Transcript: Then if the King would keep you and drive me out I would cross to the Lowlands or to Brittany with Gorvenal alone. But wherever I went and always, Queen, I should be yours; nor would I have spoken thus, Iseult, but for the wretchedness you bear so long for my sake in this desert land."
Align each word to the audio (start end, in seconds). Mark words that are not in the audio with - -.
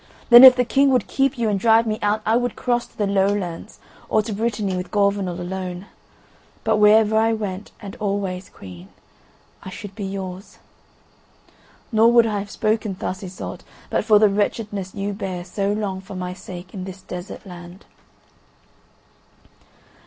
Then 0.31 0.43
if 0.43 0.55
the 0.55 0.65
King 0.65 0.89
would 0.89 1.05
keep 1.05 1.37
you 1.37 1.47
and 1.47 1.59
drive 1.59 1.85
me 1.85 1.99
out 2.01 2.23
I 2.25 2.35
would 2.35 2.55
cross 2.55 2.87
to 2.87 2.97
the 2.97 3.05
Lowlands 3.05 3.77
or 4.09 4.23
to 4.23 4.33
Brittany 4.33 4.75
with 4.75 4.89
Gorvenal 4.89 5.39
alone. 5.39 5.85
But 6.63 6.77
wherever 6.77 7.15
I 7.15 7.33
went 7.33 7.69
and 7.79 7.95
always, 7.97 8.49
Queen, 8.49 8.87
I 9.61 9.69
should 9.69 9.93
be 9.93 10.03
yours; 10.03 10.57
nor 11.91 12.11
would 12.11 12.25
I 12.25 12.39
have 12.39 12.49
spoken 12.49 12.95
thus, 12.97 13.21
Iseult, 13.21 13.61
but 13.91 14.03
for 14.03 14.17
the 14.17 14.27
wretchedness 14.27 14.95
you 14.95 15.13
bear 15.13 15.43
so 15.45 15.71
long 15.71 16.01
for 16.01 16.15
my 16.15 16.33
sake 16.33 16.73
in 16.73 16.85
this 16.85 17.03
desert 17.03 17.45
land." 17.45 17.85